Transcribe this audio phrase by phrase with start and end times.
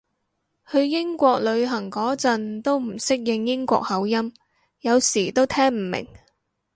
[0.71, 4.33] 去英國旅行嗰陣都唔適應英國口音，
[4.79, 6.07] 有時都聽唔明